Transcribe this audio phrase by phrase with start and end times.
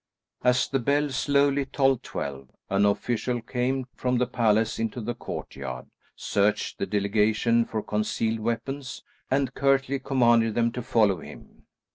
[0.43, 5.91] As the bell slowly tolled twelve, an official came from the palace into the courtyard,
[6.15, 11.65] searched the delegation for concealed weapons, and curtly commanded them to follow him.